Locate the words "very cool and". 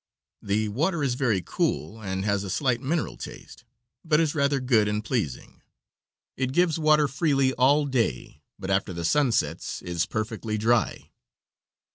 1.13-2.25